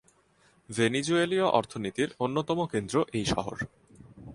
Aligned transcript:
ভেনিজুয়েলীয় 0.69 1.47
অর্থনীতির 1.49 2.09
অন্যতম 2.19 2.59
কেন্দ্র 2.65 2.95
এই 3.13 3.25
শহর। 3.25 3.57